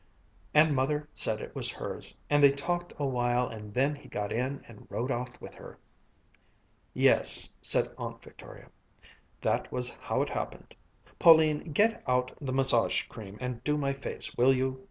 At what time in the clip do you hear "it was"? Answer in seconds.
1.41-1.69